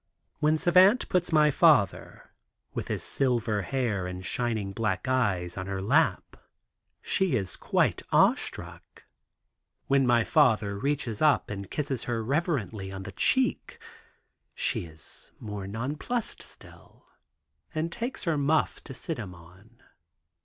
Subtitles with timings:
[0.39, 2.33] When Savant puts my father
[2.73, 6.37] with his silver hair and shining black eyes on her lap,
[7.03, 9.03] she is quite awe struck.
[9.85, 13.77] When my father reaches up and kisses her reverently on the cheek;
[14.55, 17.05] she is more nonplussed still,
[17.75, 19.83] and takes her muff to sit him on.